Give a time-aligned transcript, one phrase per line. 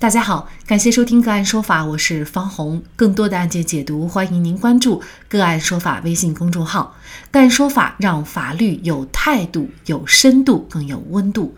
[0.00, 2.80] 大家好，感谢收听个案说法，我是方红。
[2.94, 6.94] 更多的案件解读，欢迎您关注个案说法微信公众号。
[7.32, 11.52] 个案说法让法律有态度、有深度、更有温度。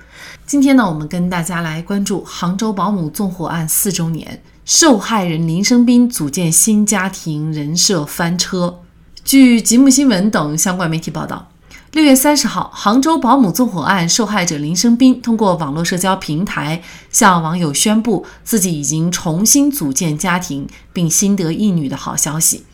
[0.47, 8.81] 今天呢，我们跟大家来关注杭州保姆纵火案四周年，受害人林生斌组建新家庭，人设翻车。
[9.23, 11.50] 据吉木新闻等相关媒体报道。
[11.93, 16.81] 六月三十号，杭州保姆纵火案受害者林生斌通过网络社交平台
[17.11, 22.65] 向网友宣布自己已经重新组建家庭，并新得一女的好消息。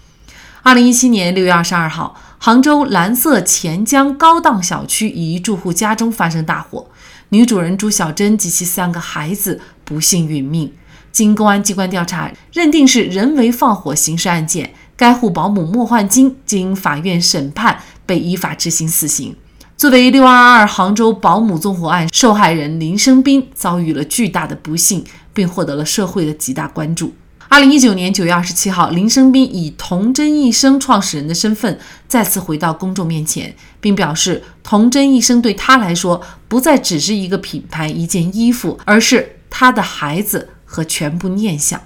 [0.62, 6.87] 二零一七年六月二十二号，杭州蓝色钱江高档小区一住户家中发生大火，
[7.30, 10.70] 女主人朱小珍及其三个孩子不幸殒命。
[11.10, 14.74] 经公安机关调查，认定是人为放火刑事案件。
[14.98, 17.82] 该户保姆莫焕晶经法院审判。
[18.06, 19.37] 被依法执行死刑。
[19.77, 27.12] 作为六二二杭州保姆纵火案受害人，林生斌遭遇了巨大的不幸，并获得了社会的极大关注。
[27.48, 41.80] 二零一九年九月二十七号，林生斌以童真一生创始人的身份再次回到公众面前，并表示，童真一生对他来说不再只是一个品牌、一件衣服，而是他的孩子和全部念想。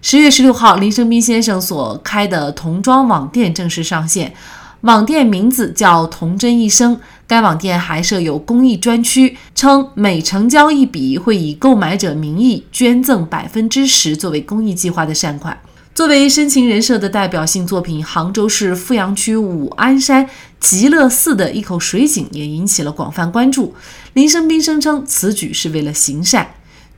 [0.00, 4.34] 十月十六号，林生斌先生所开的童装网店正式上线。
[4.82, 15.58] 网店名字叫“童真一生”，该网店还设有公益专区，称每成交一笔会以购买者名义捐赠百分之十作为公益计划的善款。
[15.96, 23.74] 作为深情人设的代表性作品，杭州市富阳区武安山极乐寺的一口水井也引起了广泛关注。
[24.12, 26.46] 林生斌声称此举是为了行善。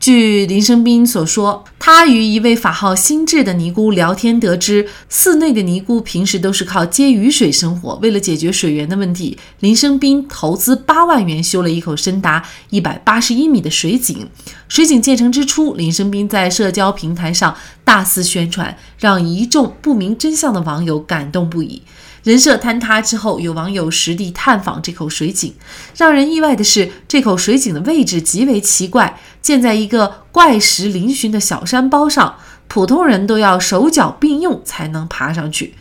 [0.00, 7.96] 据林生斌所说，他与一位法号心智的尼姑聊天，得知寺内的尼姑平时都是靠接雨水生活。
[7.96, 14.26] 为了解决水源的问题，林生斌投资八万元修了一口深达一百八十一米的水井。
[14.70, 21.82] 水井建成之初，林生斌在社交平台上大肆宣传，让一众不明真相的网友感动不已。
[22.22, 25.52] 人设坍塌之后，有网友实地探访这口水井。
[25.96, 32.36] 让人意外的是，这口水井的位置极为奇怪，建在一个怪石嶙峋的小山包上，
[32.68, 35.74] 普通人都要手脚并用才能爬上去。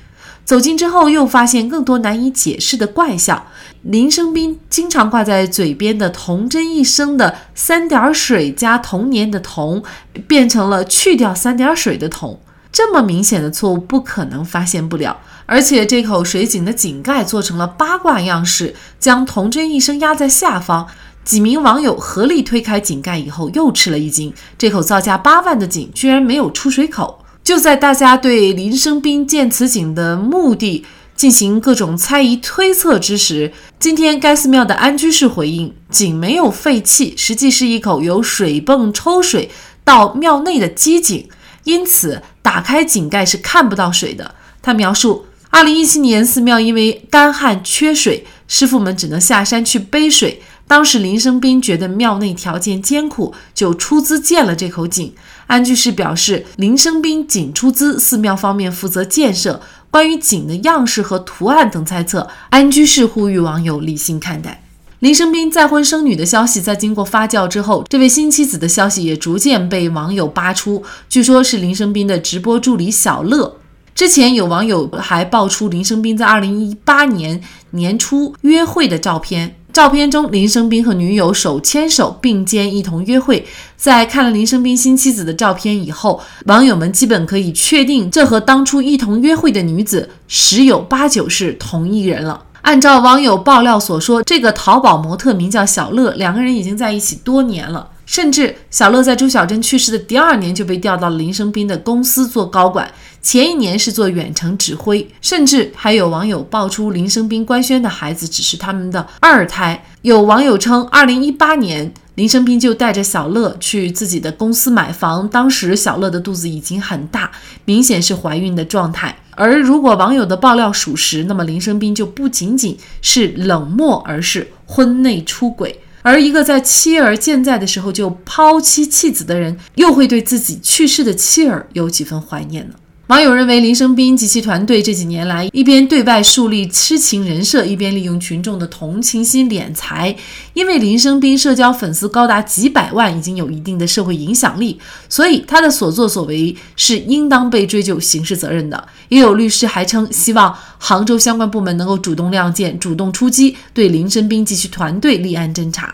[0.50, 3.46] 走近之后，又发现更多难以解释的怪象。
[3.84, 9.84] 林生斌经常挂在嘴边的“童真一生”的三点水加童年的“童”，
[10.28, 12.40] 变成了去掉三点水的“童”。
[12.74, 15.20] 这么明显的错误，不可能发现不了。
[15.46, 20.88] 而且这口水井的井盖做成了八卦样式，将童真一生压在下方。
[21.24, 27.19] 几名网友合力推开井盖以后，又吃了一惊：这口造价八万的井居然没有出水口！
[27.50, 39.50] 就在大家对林生斌建此井的目的进行各种猜疑推测之时，今天该寺庙的安居士回应：井没有废弃，实际是一口由水泵抽水
[39.84, 41.28] 到庙内的机井，
[41.64, 44.36] 因此打开井盖是看不到水的。
[44.62, 45.26] 他描述。
[45.50, 50.42] 二零一七年，寺庙因为干旱缺水，师傅们只能下山去背水。
[50.68, 55.14] 当时林生斌觉得庙内条件艰苦，就出资建了这口井。
[55.48, 59.62] 安居士表示，林生斌仅出资，寺庙方面负责建设。
[59.90, 64.64] 关于井的样式和图案等猜测，安居士呼吁网友理性看待。
[65.00, 73.59] 林生斌再婚生女的消息在经过发酵之后，这位新妻子的消息也逐渐被网友扒出，据说是林生斌的直播助理小乐。
[74.00, 83.46] 之前有网友还爆出林生斌在二零一八年年初约会的照片，照片中林生斌和女友手牵手并肩一同约会。
[83.76, 92.46] 在看了林生斌新妻子的照片以后，网友们基本可以确定，这和当初一同约会的女子十有八九是同一人了。
[92.62, 97.90] 按照网友爆料所说，这个淘宝模特名叫小乐，两个人已经在一起多年了。
[98.06, 105.08] 甚至小乐在朱小珍去世的第二年就被调到了林生斌的公司做高管，前一年是做远程指挥。
[105.22, 109.84] 甚至还有网友爆出林生斌官宣的孩子只是他们的二胎。
[110.02, 117.32] 有网友称，二零一八年林生斌就带着小乐去自己的公司买房，当时小乐的肚子已经很大，
[117.66, 119.18] 明显是怀孕的状态。
[119.32, 125.80] 而如果网友的爆料属实，那么林生斌就不仅仅是冷漠，而是婚内出轨。
[126.02, 132.76] 而一个在妻儿健在的时候就抛妻弃子的人，又会对自己去世的妻儿有几分怀念呢？
[133.10, 140.16] 网友认为，林生斌及其团队这几年来一边对外树立痴情人设，一边利用群众的同情心敛财。
[140.54, 144.80] 因为林生斌社交粉丝高达几百万，已经有一定的社会影响力，
[145.10, 148.88] 所以他的所作所为是应当被追究刑事责任的。
[149.08, 155.92] 也有律师还称，希望杭州相关部门能够主动亮剑，主动出击，对林生斌及其团队立案侦查。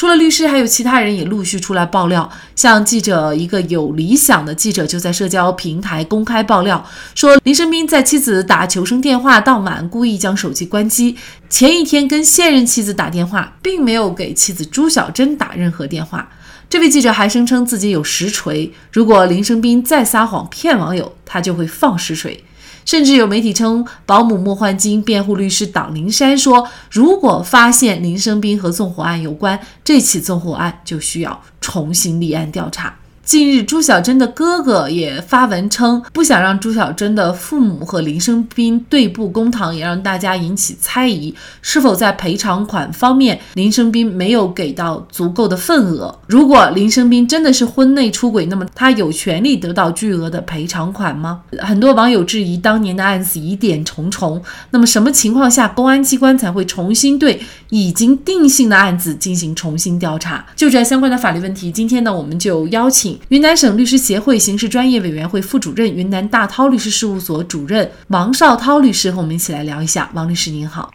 [0.00, 2.26] 除了律师，还有其他人也陆续出来爆料。
[2.56, 6.82] 像记者一个有理想的记者就在社交平台公开爆料
[7.14, 11.18] 说，林生斌在妻子打求生电话当晚，故意将手机关机。
[11.50, 16.26] 前一天跟现任妻子打电话，并没有给妻子朱小珍打任何电话。
[16.70, 22.42] 这位记者还声称自己有实锤，如果林生斌再撒谎骗网友，他就会放实锤。
[22.84, 32.99] 甚至有媒体称，保姆莫焕晶辩护律师党林山说，如果发现林生斌和纵火案有关，这起纵火案就需要重新立案调查。
[33.30, 41.32] 近日，朱小珍的哥哥也发文称，不想让朱小珍的父母和林生斌对簿公堂，也让大家引起猜疑，
[41.62, 46.12] 是否在赔偿款方面，林生斌没有给到足够的份额？
[46.26, 51.42] 如果林生斌真的是婚内出轨，那么他有权利得到巨额的赔偿款吗？
[51.60, 54.42] 很多网友质疑当年的案子疑点重重，
[54.72, 60.44] 那么什么情况下公安机关才会重新对已经定性的案子进行重新调查？
[60.56, 63.19] 就这相关的法律问题，今天呢，我们就邀请。
[63.28, 70.10] 云南省律师协会刑事专业委员会副主任、云南大韬律师事务所主任王绍涛律师和我们一起来聊一下。
[70.14, 70.90] 王律师您好，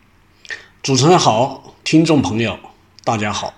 [0.83, 2.57] 主持人好，听众朋友
[3.03, 3.53] 大家好，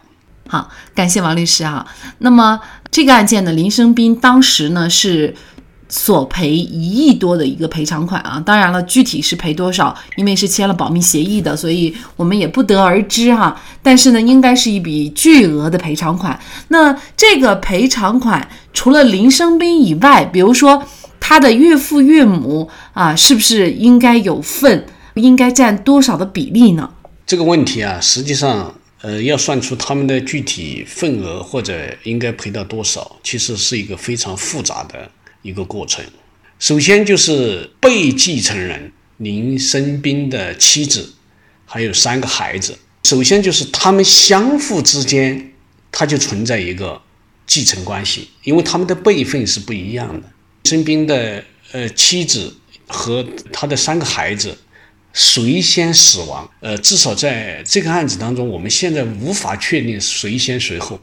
[0.47, 1.87] 好，感谢王律师啊。
[2.19, 2.59] 那么
[2.91, 5.35] 这个案件呢，林生斌当时呢是。
[5.89, 13.59] 索赔一亿多的一个赔偿款啊，当然了，具体是赔多少，因为是签了保密协议的，所以我们也不得而知哈。
[13.81, 16.39] 但是呢，应该是一笔巨额的赔偿款。
[16.69, 20.83] 那这个赔偿款除了林生斌以外，比如说
[21.19, 24.85] 他的岳父岳母啊，是不是应该有份？
[25.15, 26.87] 应该占多少的比例呢？
[27.25, 31.73] 这个问题啊，实际上呃，要算出他们的具体份额或者
[32.03, 35.09] 应该赔到多少，其实是一个非常复杂的。
[35.47, 36.03] 一个过程，
[36.59, 41.13] 首先就是被继承人林生斌的妻子，
[41.65, 42.77] 还有三个孩子。
[43.05, 45.53] 首先就是他们相互之间，
[45.89, 47.01] 他就存在一个
[47.45, 50.29] 继承关系，因为他们的辈分是不一样的。
[50.65, 51.41] 生斌的
[51.71, 52.53] 呃妻子
[52.85, 54.57] 和他的三个孩子，
[55.13, 56.51] 谁先死亡？
[56.59, 60.99] 呃，至少在这个案子当中，我们现在无法确定谁先谁后。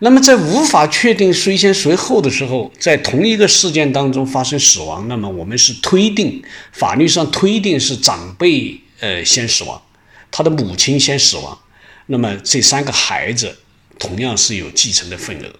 [0.00, 6.40] 那么，在无法确定谁先谁后的时候，在同一个事件当中发生死亡，那么我们是推定，
[6.70, 9.82] 法律上推定是长辈呃先死亡，
[10.30, 11.58] 他的母亲先死亡，
[12.06, 13.58] 那么这三个孩子
[13.98, 15.52] 同样是有继承的份额。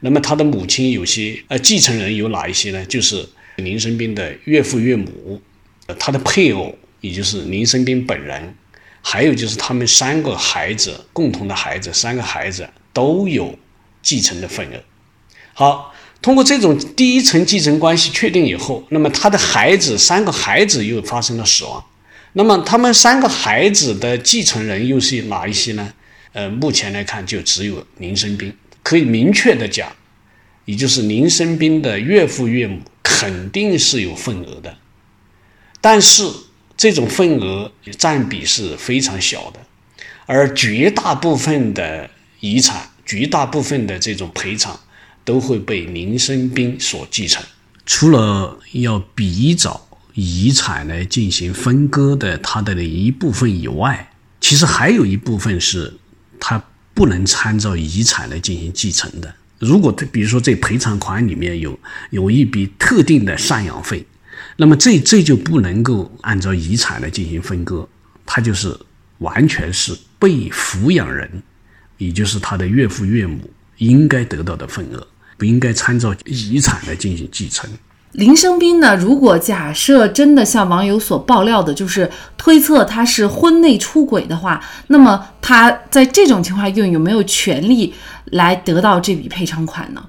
[0.00, 2.84] 那么他的母亲有些呃继承人有哪一些呢？
[2.86, 5.40] 就是林生斌的岳父岳母，
[5.96, 8.52] 他的配偶，也就是林生斌本人，
[9.00, 13.56] 还有就是他们三个孩子共同的孩子，三个孩子都有。
[14.06, 14.80] 继承的份额，
[15.52, 15.92] 好，
[16.22, 21.84] 通过这种第一层继承关系确定以后，那么他的孩子三个孩子又发生了死亡，
[22.34, 25.92] 那么他们三个孩子的继承人又是哪一些呢？
[26.34, 29.90] 呃，目前来看就只有林生斌，可以明确的讲，
[30.66, 34.78] 也就是林生斌的岳父岳母肯定是有份额的，
[35.80, 36.22] 但是
[36.76, 39.58] 这种份额占比是非常小的，
[40.26, 42.08] 而绝大部分的
[42.38, 42.88] 遗产。
[43.06, 44.78] 绝大部分的这种赔偿
[45.24, 47.42] 都会被林生斌所继承。
[47.86, 54.10] 除了要比照遗产来进行分割的他的一部分以外，
[54.40, 55.94] 其实还有一部分是
[56.40, 56.62] 他
[56.92, 59.32] 不能参照遗产来进行继承的。
[59.58, 61.78] 如果他比如说这赔偿款里面有
[62.10, 64.04] 有一笔特定的赡养费，
[64.56, 67.88] 那么这这就不能够按照遗产来进行分割，
[68.26, 68.76] 他就是
[69.18, 71.42] 完全是被抚养人。
[71.98, 73.38] 也就是他的岳父岳母
[73.78, 77.68] 应该得到的份额，不应该参照遗产来进行继承。
[78.12, 78.96] 林生斌呢？
[78.96, 87.92] 如果假设真的像网友所爆料的，就是推测他是婚内出轨的话，那么他在这种情况又有没有权利
[88.26, 90.02] 来得到这笔赔偿款呢？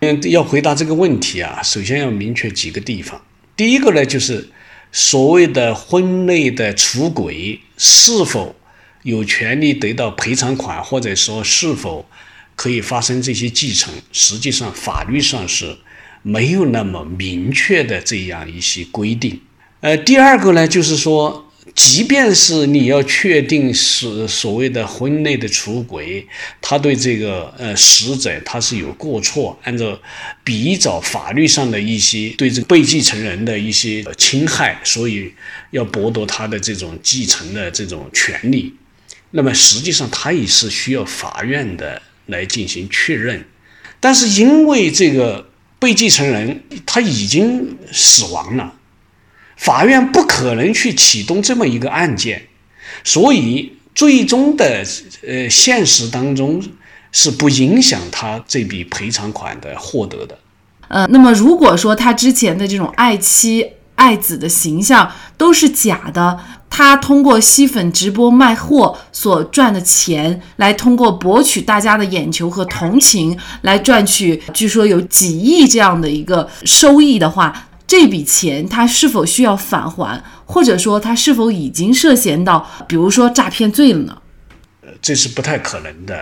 [0.00, 3.20] 嗯，要回答这个问题啊，首先要明确几个地方。
[3.56, 4.48] 第一个呢，就是
[4.92, 8.54] 所谓的婚内的出轨是否？
[9.02, 12.06] 有权利得到赔偿款，或者说是否
[12.54, 15.78] 可以发生这些继承，实际上法律上是
[16.22, 19.40] 没有那么明确的这样一些规定。
[19.80, 26.26] 呃，第二个呢，就是说，即便是你要确定是所谓的婚内的出轨，
[26.60, 29.98] 他对这个呃死者他是有过错，按照
[30.44, 35.32] 比照法律上的一些对这个被继承人的一些侵害，所以
[35.70, 38.74] 要剥夺他的这种继承的这种权利。
[39.32, 43.44] 那么实际上，他也是需要法院的来进行确认，
[44.00, 48.74] 但是因为这个被继承人他已经死亡了，
[49.56, 52.48] 法院不可能去启动这么一个案件，
[53.04, 54.84] 所以最终的
[55.26, 56.62] 呃现实当中
[57.12, 60.38] 是不影响他这笔赔偿款的获得的。
[60.88, 63.64] 呃，那么如果说他之前的这种爱妻
[64.00, 66.40] 爱子的形象都是假的，
[66.70, 84.16] 他通过吸粉直播卖货所赚的钱，来通过博取大家的眼球和同情来赚取，据说有几亿这样的一个收益的话，这笔钱他是否需要返还，或者说他是否已经涉嫌到，比如说诈骗罪了呢？
[84.80, 86.16] 呃，这是不太可能的。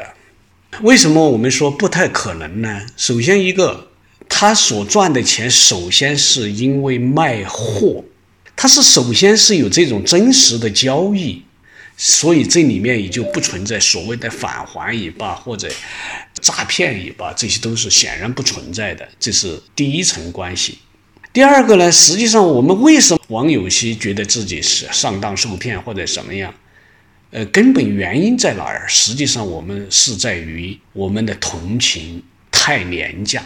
[0.82, 2.80] 为什么我们说不太可能呢？
[2.96, 3.88] 首先一个，
[4.28, 8.04] 他所赚的钱，首先是因为卖货。
[8.54, 11.42] 它是首先是有这种真实的交易，
[11.96, 15.70] 所以这里面也就不存在所谓的返还也罢，或者
[16.40, 19.08] 诈骗也罢，这些都是显然不存在的。
[19.20, 20.78] 这是第一层关系。
[21.32, 26.52] 第二个呢，实际上我们为什么网友些觉得自己是上当受骗或者什么样？
[27.30, 28.86] 呃，根本原因在哪儿？
[28.88, 33.44] 实际上我们是在于我们的同情太廉价。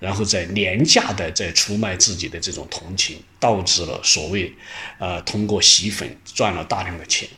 [0.00, 4.52] 然后在廉价的在出卖自己的这种同情，导致了所谓，
[4.98, 7.28] 呃，通过洗粉赚了大量的钱。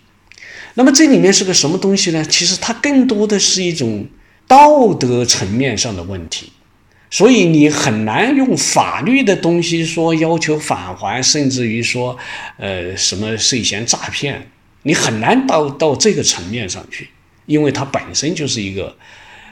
[0.74, 2.24] 那么这里面是个什么东西呢？
[2.24, 4.08] 其实它更多的是一种
[4.46, 6.52] 道德层面上的问题。
[7.10, 12.16] 所以你很难用法律的东西说要求返还，甚至于说，
[12.56, 14.50] 呃，什么涉嫌诈骗，
[14.84, 17.10] 你很难到到这个层面上去，
[17.44, 18.96] 因为它本身就是一个，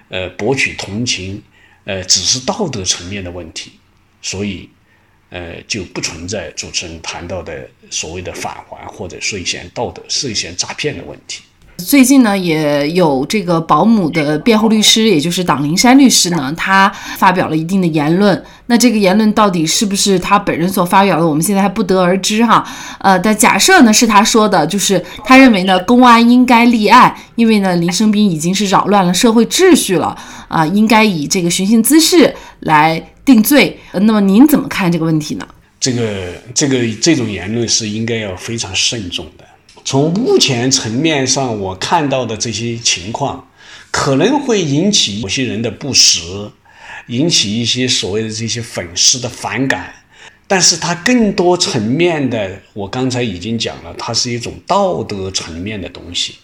[0.08, 1.42] 呃，博取同情。
[1.84, 3.72] 呃，只是道德层面的问题，
[4.20, 4.68] 所以，
[5.30, 11.42] 呃，就不存在主持人谈到的所谓的返还或者涉嫌道德、涉嫌诈骗的问题。
[11.80, 18.40] 最近呢，也有这个保姆的辩护律师，也就是党灵山律师呢，他发表了一定的言论。
[18.66, 22.64] 那这个言论到底是不是他本人所发表的，我们现在还不得而知哈。
[23.00, 33.78] 呃，但假设呢是他说的，就是他认为呢公安应该立案，因为呢林生斌已经是扰乱了社会秩序了啊，应该以这个寻衅滋事来定罪。
[33.92, 35.46] 那么您怎么看这个问题呢？
[35.80, 39.44] 这个这个这种言论是应该要非常慎重的。
[39.90, 43.50] 从目前层面上，我看到的这些情况，
[43.90, 46.20] 可能会引起某些人的不实，
[47.08, 49.92] 引起一些所谓的这些粉丝的反感。
[50.46, 56.36] 但是它更多层面的，我刚才已经讲了，它是一种道德层面的东西。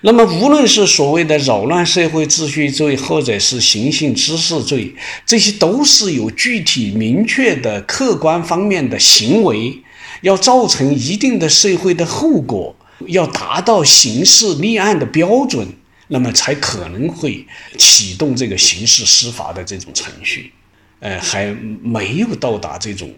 [0.00, 4.94] 那么，无论是所谓的扰乱社会秩序罪，或者是寻衅滋事罪，
[5.26, 9.76] 这些都是有具体明确的客观方面的行为。
[10.22, 15.66] 要造成一定的社会的后果，要达到刑事立案的标准，
[16.08, 17.46] 那么才可能会
[17.78, 20.52] 启动这个刑事司法的这种程序。
[21.00, 21.46] 呃，还
[21.82, 23.14] 没有到达这种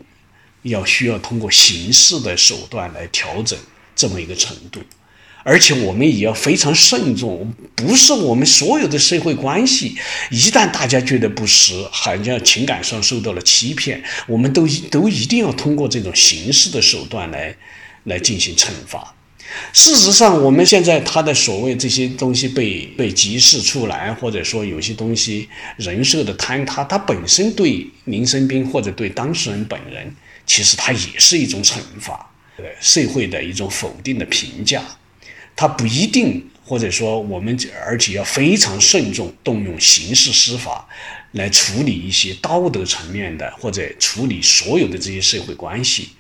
[0.63, 3.59] 要需要通过刑事的手段来调整
[3.97, 4.81] 这么一个程度。
[5.45, 9.97] 而且我们也要非常慎重，不是我们所有的社会关系，
[10.31, 17.57] 一旦大家觉得不实，好像情感上受到了欺骗，我们都都一定要通过这种形式的手段来
[18.05, 19.15] 来进行惩罚。
[19.73, 25.47] 事实上，我们现在他的所谓这些东西被被集市出来，或者说有些东西
[25.77, 30.15] 人设的坍塌，它本身对林生斌或者对当事人本人，
[30.47, 34.83] 其实它也是一种惩罚，呃，社会的一种否定的评价。
[35.55, 40.89] 他不一定，或者说我们而且要非常慎重，动用刑事司法
[41.33, 46.11] 来处理一些道德层面的，或者处理所有的这些社会关系，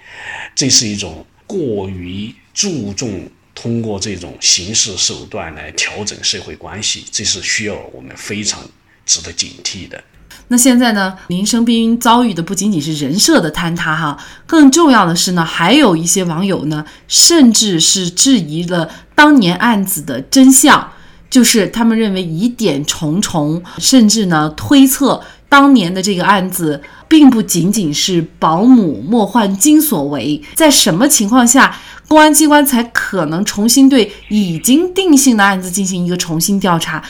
[0.54, 8.68] 这是一种过于注重通过这种刑事手段来调整社会关系，这是需要我们非常
[9.04, 10.02] 值得警惕的。
[10.48, 11.14] 那现在呢？
[11.28, 20.90] 林生斌遭遇的不仅仅是人设的坍塌哈，更重要的是呢，还有一些网友呢，甚至是质疑了当年案子的真相，
[21.30, 30.42] 就是他们认为疑点重重，甚至呢推测当年的这个案子并不仅仅是保姆莫焕晶所为。
[30.54, 31.74] 在什么情况下，
[32.08, 37.02] 公安机关才可能重新对已经定性的案子进行一个重新调查？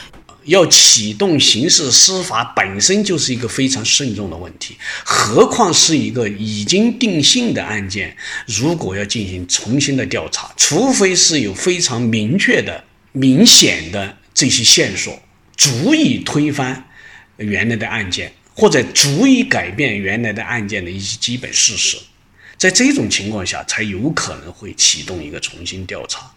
[0.44, 12.82] 要启动刑事司法本身就是一个非常慎重的问题，何况是一个已经定性的案件，如果要进行重新的调查，除非是有非常明确的、
[13.12, 15.20] 明显的这些线索，
[15.56, 16.88] 足以推翻
[17.36, 21.96] 原来的案件，或者足以改变原来的案件的一些基本事实，
[22.56, 26.32] 在这种情况下，才有可能会启动一个重新调查。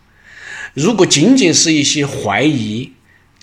[0.74, 2.91] 如果仅仅是一些怀疑，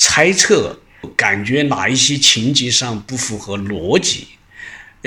[0.05, 0.81] 猜测，
[1.17, 4.27] 感觉哪一些情节上不符合逻辑，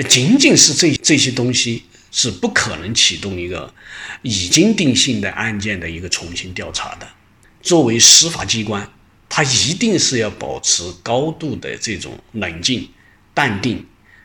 [0.08, 3.74] 仅仅是这这些东西是不可能启动一个
[4.22, 7.06] 已经定性的案件的一个重新调查的。
[7.60, 8.90] 作为司法机关，
[9.28, 12.88] 他一定是要保持高度的这种冷静、
[13.34, 13.84] 淡定，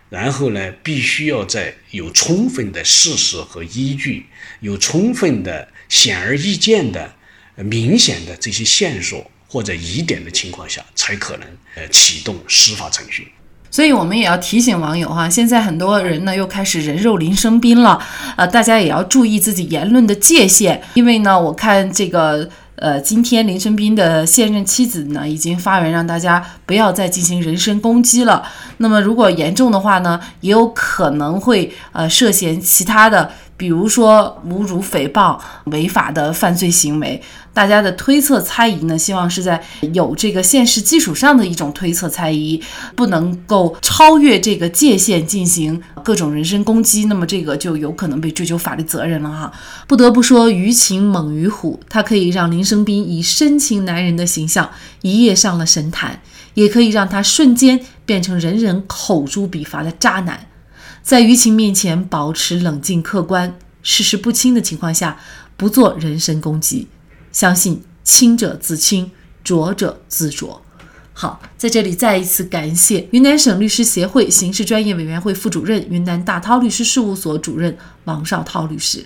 [0.10, 4.28] 然后呢，必须要在有充分的事实和依据、
[4.62, 7.14] 有充分的显而易见的、
[7.58, 13.30] 明显的这些线索或者疑点的情况下，才可能呃启动司法程序。
[13.70, 18.02] 所以，我们也要提醒网友哈，现在很多人呢又开始人肉林生斌了，
[18.38, 28.46] 呃，大家也要注意自己言论的界限，因为呢，我看这个，呃，今天林生斌的现任妻子呢已经发文让大家不要再进行人身攻击了。
[28.78, 33.32] 那么，如果严重的话呢，也有可能会呃涉嫌其他的。
[33.62, 37.22] 比如说侮辱、诽谤、违法的犯罪行为，
[37.54, 38.98] 大家的推测猜疑呢？
[38.98, 39.62] 希望是在
[39.94, 42.60] 有这个现实基础上的一种推测猜疑，
[42.96, 49.54] 不能够超越这个界限进行各种人身攻击，那么这个就有可能被追究法律责任了哈。
[49.88, 54.68] 不得不说，舆情猛于虎，它可以让林生斌以深情男人的形象
[55.04, 56.20] 一夜上了神坛，
[56.56, 60.48] 也可以让他瞬间变成人人口诛笔伐的渣男。
[61.02, 65.20] 在舆情面前保持冷静客观、事实不清的情况下，
[65.58, 66.88] 不做人身攻击，
[67.32, 69.12] 相信清者自清，
[69.44, 70.62] 浊者自浊。
[71.14, 79.06] 好，在这里再一次感谢云南省律师协会刑事专业委员会副主任、云南大韬律师事务所主任王绍涛律师。